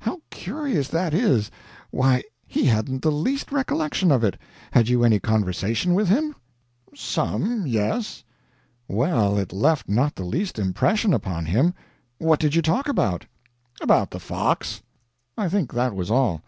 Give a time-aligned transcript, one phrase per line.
[0.00, 1.52] "How curious that is.
[1.92, 4.36] Why, he hadn't the least recollection of it.
[4.72, 6.34] Had you any conversation with him?"
[6.96, 8.24] "Some yes."
[8.88, 11.74] "Well, it left not the least impression upon him.
[12.18, 13.24] What did you talk about?"
[13.80, 14.82] "About the fox.
[15.36, 16.42] I think that was all."